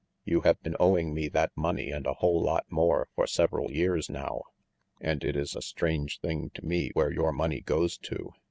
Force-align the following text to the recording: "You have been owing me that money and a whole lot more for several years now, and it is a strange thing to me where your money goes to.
"You 0.25 0.41
have 0.41 0.59
been 0.63 0.75
owing 0.79 1.13
me 1.13 1.27
that 1.27 1.51
money 1.55 1.91
and 1.91 2.07
a 2.07 2.13
whole 2.15 2.41
lot 2.41 2.65
more 2.71 3.07
for 3.13 3.27
several 3.27 3.71
years 3.71 4.09
now, 4.09 4.41
and 4.99 5.23
it 5.23 5.35
is 5.35 5.55
a 5.55 5.61
strange 5.61 6.19
thing 6.21 6.49
to 6.55 6.65
me 6.65 6.89
where 6.95 7.11
your 7.13 7.31
money 7.31 7.61
goes 7.61 7.99
to. 7.99 8.31